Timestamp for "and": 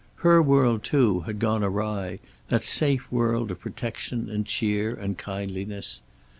4.31-4.47, 4.95-5.15